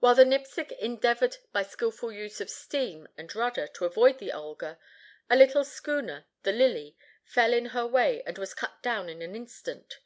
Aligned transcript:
While 0.00 0.16
the 0.16 0.24
Nipsic 0.24 0.72
endeavored 0.80 1.36
by 1.52 1.62
skillful 1.62 2.10
use 2.10 2.40
of 2.40 2.50
steam 2.50 3.06
and 3.16 3.32
rudder 3.36 3.68
to 3.68 3.84
avoid 3.84 4.18
the 4.18 4.32
Olga, 4.32 4.80
a 5.30 5.36
little 5.36 5.62
schooner, 5.62 6.24
the 6.42 6.50
Lily, 6.50 6.96
fell 7.22 7.52
in 7.52 7.66
her 7.66 7.86
way 7.86 8.20
and 8.26 8.36
was 8.36 8.52
cut 8.52 8.82
down 8.82 9.08
in 9.08 9.22
an 9.22 9.36
instant. 9.36 10.00